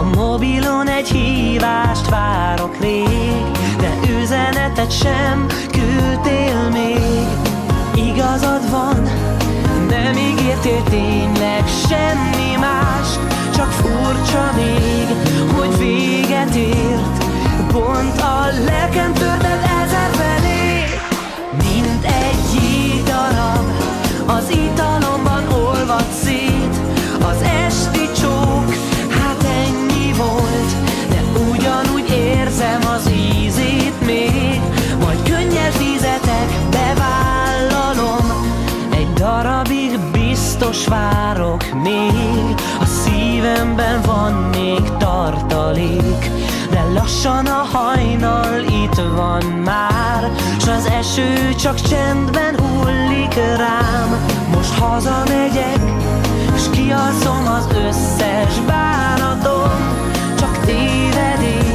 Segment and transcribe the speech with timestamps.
[0.00, 3.90] A mobilon egy hívást várok rég De
[4.20, 7.26] üzenetet sem küldtél még.
[7.94, 9.02] Igazad van,
[9.88, 13.08] nem ígértél tényleg semmi más
[13.54, 15.06] Csak furcsa még,
[15.56, 17.24] hogy véget ért.
[17.72, 20.84] Pont a lelkem törted ezer felé.
[21.52, 23.66] Mint egy darab
[24.26, 24.89] az ital
[49.20, 54.26] van már, s az eső csak csendben hullik rám.
[54.54, 55.80] Most hazamegyek,
[56.56, 59.70] s kialszom az összes bánatom,
[60.38, 61.69] csak tévedés.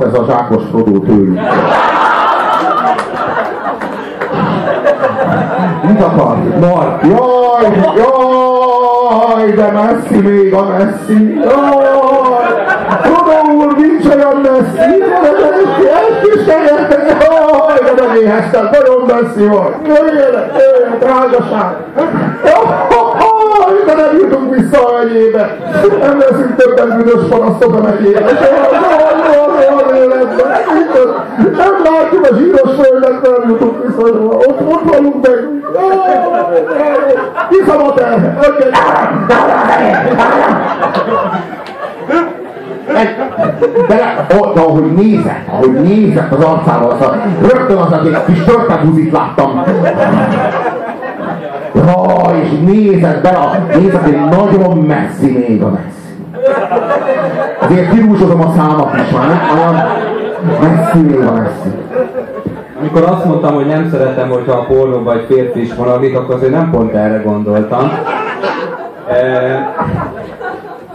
[0.00, 1.40] Ez a zsákos Frodo tőlünk.
[5.88, 6.36] Mit akar?
[6.60, 7.02] Mark.
[7.02, 11.34] Jaj, jaj, de messzi még a messzi.
[11.34, 11.86] Jaj,
[13.02, 15.02] Frodo úr, nincs olyan messzi.
[15.82, 16.88] Egy kis helyen.
[16.90, 19.74] Jaj, de nem éheztem, nagyon messzi vagy.
[19.86, 21.76] Jöjjenek, jöjjenek, drágaság.
[22.44, 25.56] Jaj, de nem jutunk vissza a megyébe.
[26.00, 28.20] Nem leszünk többen büdös panasztok a megyébe.
[28.20, 29.23] Jaj, jaj.
[31.56, 34.02] Nem látjuk a zsíros földet, nem jutunk vissza.
[34.22, 35.48] Ott, ott vagyunk meg.
[37.50, 38.38] Kiszabad el.
[43.88, 49.12] De, de ahogy nézett, ahogy nézett az arcával, az a, rögtön az a kis törpebuzit
[49.12, 49.62] láttam.
[51.74, 55.94] Jaj, és nézett bele, nézett, hogy nagyon messzi még a messzi.
[57.60, 59.82] Azért kirúzsozom a számat is már, olyan
[60.60, 61.70] messzi, messzi.
[62.80, 66.52] Amikor azt mondtam, hogy nem szeretem, hogyha a pornóban egy férfi is vonaglik, akkor azért
[66.52, 67.92] nem pont erre gondoltam.
[69.08, 69.74] E,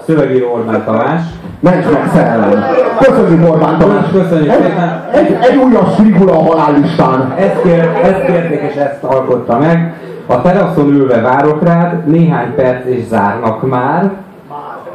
[0.06, 1.22] szövegíró Orbán Tamás.
[1.60, 2.64] Menj meg szellem!
[3.00, 4.06] Köszönjük Orbán Tamás!
[4.12, 4.52] Köszönjük!
[4.52, 4.74] Egy,
[5.12, 7.34] egy, egy újabb strigula a halállistán!
[7.38, 9.94] Ezt, kér, ezt kérték és ezt alkotta meg.
[10.26, 14.12] A teraszon ülve várok rád, néhány perc és zárnak már.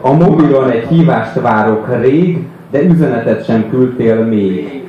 [0.01, 4.83] A mobilon egy hívást várok rég, de üzenetet sem küldtél még.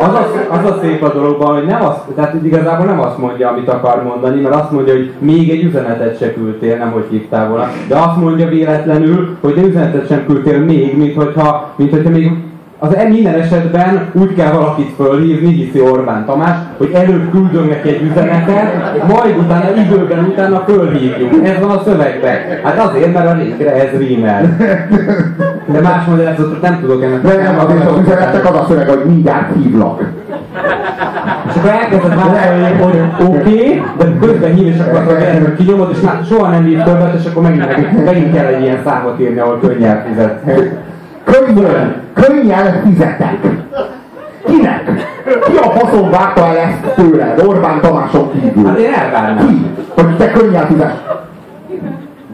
[0.00, 3.48] az a, az a szép a dologban, hogy nem azt, tehát igazából nem azt mondja,
[3.48, 7.48] amit akar mondani, mert azt mondja, hogy még egy üzenetet se küldtél, nem hogy hívtál
[7.48, 12.10] volna, de azt mondja véletlenül, hogy de üzenetet sem küldtél még, mint hogyha, mint hogyha
[12.10, 12.30] még
[12.78, 17.88] az e minden esetben úgy kell valakit fölhívni, hiszi Orbán Tamás, hogy előbb küldöm neki
[17.88, 21.46] egy üzenetet, majd utána időben utána fölhívjuk.
[21.46, 22.36] Ez van a szövegben.
[22.62, 24.56] Hát azért, mert a régre ez rímel.
[25.72, 27.22] De más magyarázatot nem tudok ennek.
[27.22, 30.02] De nem, azért az üzenetnek az a szöveg, hogy mindjárt hívlak.
[31.48, 36.00] És akkor elkezded válaszolni, hogy oké, okay, de közben hív, és akkor hogy kinyomod, és
[36.00, 39.58] már soha nem hív többet, és akkor megint, megint kell egy ilyen számot írni, ahol
[39.60, 40.40] könnyen fizet.
[41.24, 43.38] Könnyen, könnyen fizetek.
[44.46, 45.06] Kinek?
[45.46, 47.42] Ki a faszom vágta el ezt tőled?
[47.46, 48.66] Orbán Tamáson kívül.
[48.66, 49.46] Hát én elvárnám.
[49.46, 49.66] Ki?
[49.94, 51.07] Hogy te könnyen fizetsz.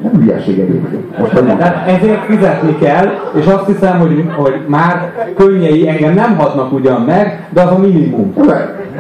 [0.05, 1.19] Nem hülyeség egyébként.
[1.19, 6.73] Most Tehát ezért fizetni kell, és azt hiszem, hogy, hogy már könnyei engem nem hatnak
[6.73, 8.35] ugyan meg, de az a minimum.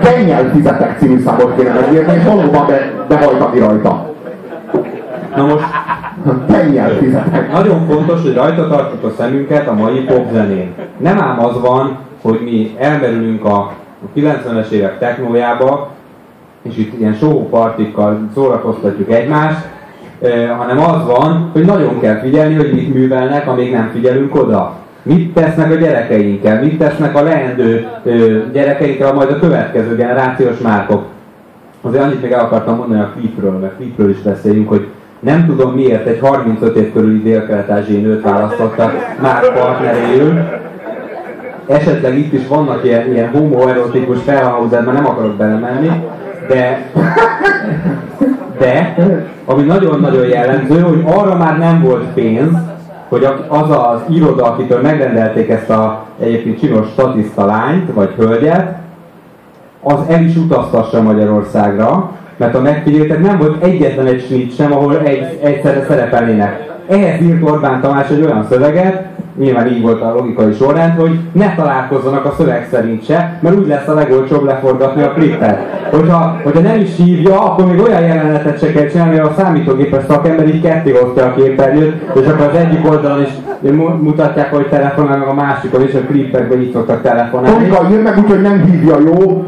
[0.03, 4.13] Kenyel fizetek című számot kéne megírni, és valóban be, behajtani rajta.
[5.37, 5.65] Na most
[6.49, 7.53] Kenyel fizetek.
[7.53, 10.75] Nagyon fontos, hogy rajta tartjuk a szemünket a mai popzenén.
[10.97, 13.73] Nem ám az van, hogy mi elmerülünk a
[14.17, 15.91] 90-es évek technójába,
[16.63, 17.19] és itt ilyen
[17.51, 19.67] partikkal szórakoztatjuk egymást,
[20.57, 24.75] hanem az van, hogy nagyon kell figyelni, hogy mit művelnek, amíg nem figyelünk oda.
[25.03, 27.87] Mit tesznek a gyerekeinkkel, mit tesznek a leendő
[28.53, 31.05] gyerekeinkkel, majd a következő generációs márkok.
[31.81, 34.87] Azért annyit még el akartam mondani a klipről, mert klipről is beszéljünk, hogy
[35.21, 40.39] nem tudom miért egy 35 év körüli dél-kelet-ázsiai nőt választottak már partneréül.
[41.67, 45.91] Esetleg itt is vannak ilyen, ilyen homoerotikus felhangzat, mert nem akarok belemenni,
[46.49, 46.91] de,
[48.59, 48.95] de
[49.45, 52.57] ami nagyon-nagyon jellemző, hogy arra már nem volt pénz,
[53.09, 58.77] hogy az az iroda, akitől megrendelték ezt a egyébként csinos statiszta lányt, vagy hölgyet,
[59.83, 64.99] az el is utaztassa Magyarországra, mert a megfigyeltek nem volt egyetlen egy snit sem, ahol
[64.99, 66.73] egy, egyszerre szerepelnének.
[66.89, 69.05] Ehhez írt Orbán Tamás egy olyan szöveget,
[69.39, 73.67] nyilván így volt a logikai sorrend, hogy ne találkozzanak a szöveg szerint se, mert úgy
[73.67, 75.59] lesz a legolcsóbb leforgatni a klipet.
[75.91, 80.49] Hogyha, hogyha nem is hívja, akkor még olyan jelenetet se kell csinálni, a számítógépes szakember
[80.49, 83.31] így ketté hozta a képernyőt, és akkor az egyik oldalon is
[84.01, 87.69] mutatják, hogy telefonál, meg a másikon is a klipekben így szoktak telefonálni.
[87.69, 89.45] Tomika, ír meg úgy, hogy nem hívja, jó?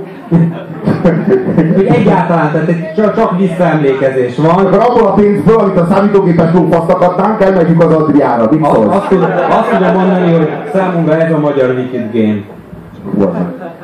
[1.54, 4.50] Hogy egyáltalán, tehát egy, csak, csak visszaemlékezés van.
[4.50, 8.48] Akkor abból a pénzből, amit a számítógépes lófaszt adnánk, elmegyünk az Adriára.
[8.50, 12.40] Mit azt, azt, tudom, azt tudom mondani, hogy számunkra ez a magyar Wicked Game.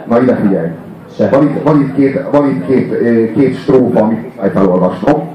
[0.08, 0.68] Na ide figyelj.
[1.30, 3.02] Van itt, van itt, két, van itt két,
[3.34, 5.30] két strófa, amit felolvasnom.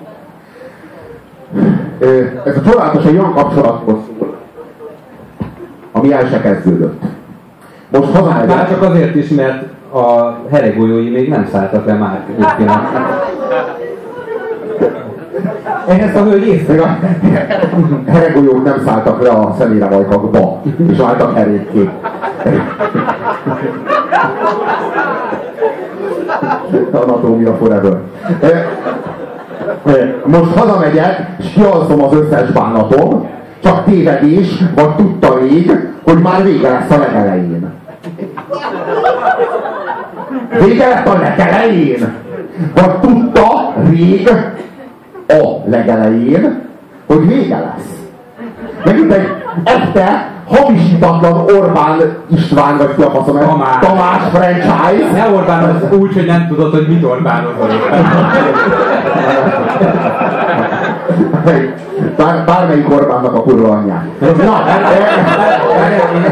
[2.45, 3.97] Ez a csodálatos egy olyan kapcsolathoz
[5.97, 7.01] ami el se kezdődött.
[7.91, 8.55] Most hazamegyek.
[8.55, 9.63] Már csak azért is, mert
[9.97, 12.25] a heregolyói még nem szálltak le már
[15.87, 16.81] Ehhez a hölgy észre.
[18.07, 20.61] A heregolyók nem szálltak le a szemére vajkakba,
[20.91, 21.89] és álltak herékké.
[26.91, 27.97] Anatómia forever.
[30.25, 33.29] Most hazamegyek, és kialszom az összes bánatom,
[33.63, 35.71] csak tévedés, vagy tudta rég,
[36.03, 37.76] hogy már vége lesz a legelején.
[40.49, 42.13] Vége lett a legelején?
[42.75, 44.29] Vagy tudta rég
[45.27, 46.61] a legelején,
[47.07, 47.95] hogy vége lesz?
[48.85, 49.27] Megint egy
[49.63, 53.77] este hamisítatlan Orbán István, vagy ki a faszom, Tamás.
[53.79, 55.11] Tamás franchise.
[55.13, 57.67] Ne Orbán, az úgy, hogy nem tudod, hogy mit Orbánozol.
[62.17, 64.05] Bár, bármelyik Orbánnak a kurva anyját.
[64.19, 64.63] Na,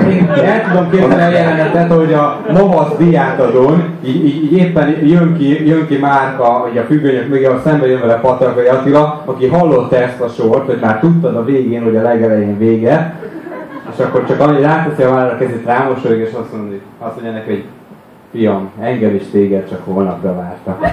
[0.09, 5.37] én el tudom képzelni a jelenetet, hogy a Mohasz diátadón így, így, így, éppen jön
[5.37, 9.47] ki, jön ki Márka, hogy a függönyök mögé, a szembe jön vele Patakai Attila, aki
[9.47, 13.15] hallotta ezt a sort, hogy már tudtad a végén, hogy a legelején vége,
[13.93, 17.49] és akkor csak annyi ráteszi a vállalra kezét rámosolyog, és azt mondja, azt mondja neki,
[17.49, 17.65] hogy
[18.31, 20.87] fiam, engem is téged csak holnapra vártak.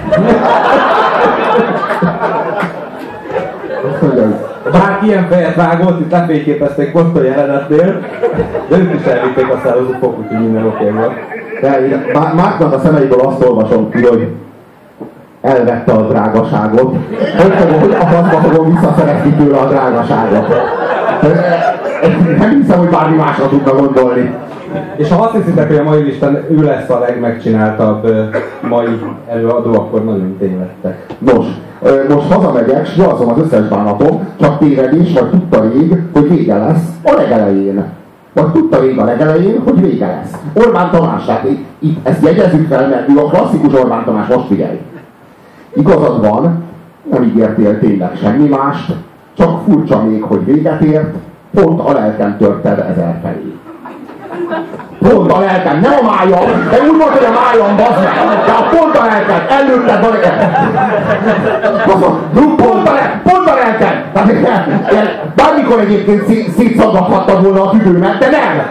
[4.73, 7.99] Bárki ilyen fejet vágott, itt lefényképezték most a jelenetnél,
[8.69, 11.13] de ők is elvitték a szállózó fokút, hogy minden oké volt.
[12.35, 14.27] Márknak a szemeiből azt olvasom ki, hogy
[15.41, 16.95] elvette a drágaságot.
[17.37, 20.47] Hogy fogom, hogy a faszba fogom visszaszerezni tőle a drágaságot.
[22.37, 24.33] Nem hiszem, hogy bármi másra tudna gondolni.
[24.95, 28.07] És ha azt hiszitek, hogy a mai listán ő lesz a legmegcsináltabb
[28.69, 28.99] mai
[29.29, 31.05] előadó, akkor nagyon tévedtek.
[31.19, 31.45] Nos,
[32.09, 36.87] most hazamegyek, és az az összes bánatom, csak tévedés, vagy tudta rég, hogy vége lesz
[37.03, 37.83] a legelején.
[38.33, 40.65] Vagy tudta még a legelején, hogy vége lesz.
[40.65, 41.47] Orbán Tamás, tehát
[41.79, 44.79] itt ezt jegyezzük fel, mert ő a klasszikus Orbán Tamás, most figyelj.
[45.75, 46.63] Igazad van,
[47.11, 48.93] nem ígértél tényleg semmi mást,
[49.37, 51.13] csak furcsa még, hogy véget ért,
[51.53, 53.52] pont a lelkem törted ezer felé.
[54.99, 58.13] Pont a lelkem, nem a májam, de úgy mondta, hogy a májam, bazd meg,
[58.45, 60.01] de a pont a lelkem, előtted
[61.85, 64.11] van pont a lelkem, pont a lelkem.
[65.35, 66.25] Bármikor egyébként
[66.57, 68.65] szétszaggathattad volna a tüdőmet, de nem.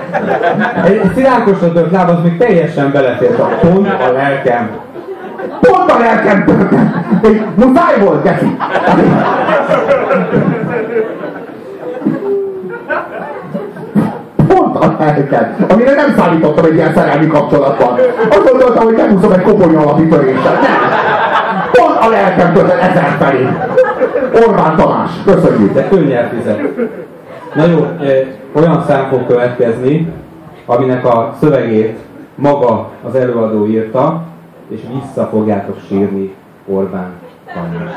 [0.84, 4.70] Egy szilánkosra tört láb, az még teljesen belefért a pont a lelkem.
[5.60, 6.44] Pont a lelkem.
[7.54, 8.56] Muszáj volt, Geci
[14.82, 17.98] a lelket, amire nem számítottam egy ilyen szerelmi kapcsolatban.
[18.30, 20.52] Azt gondoltam, hogy nem húzom egy koponya alapitöréssel.
[20.52, 20.90] Nem.
[21.72, 23.48] Pont a lelkem között ezer felé.
[24.46, 25.72] Orbán Tamás, köszönjük.
[25.72, 26.60] De önnyert fizet.
[27.54, 27.86] Na jó,
[28.52, 30.12] olyan szám fog következni,
[30.66, 31.98] aminek a szövegét
[32.34, 34.22] maga az előadó írta,
[34.68, 36.34] és vissza fogjátok sírni
[36.66, 37.10] Orbán
[37.54, 37.94] Tamás.